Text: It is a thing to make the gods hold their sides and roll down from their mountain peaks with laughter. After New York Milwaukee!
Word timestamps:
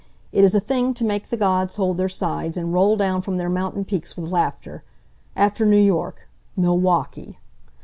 It 0.31 0.43
is 0.43 0.55
a 0.55 0.59
thing 0.59 0.95
to 0.95 1.03
make 1.05 1.29
the 1.29 1.37
gods 1.37 1.75
hold 1.75 1.97
their 1.97 2.09
sides 2.09 2.57
and 2.57 2.73
roll 2.73 2.97
down 2.97 3.21
from 3.21 3.37
their 3.37 3.51
mountain 3.51 3.85
peaks 3.85 4.17
with 4.17 4.31
laughter. 4.31 4.81
After 5.35 5.63
New 5.63 5.77
York 5.77 6.27
Milwaukee! 6.57 7.37